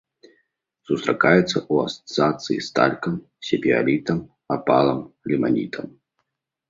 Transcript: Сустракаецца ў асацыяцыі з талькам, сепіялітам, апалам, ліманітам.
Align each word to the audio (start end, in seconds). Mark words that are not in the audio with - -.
Сустракаецца 0.87 1.43
ў 1.43 1.73
асацыяцыі 1.91 2.65
з 2.67 2.73
талькам, 2.79 3.13
сепіялітам, 3.51 4.17
апалам, 4.59 4.99
ліманітам. 5.33 5.85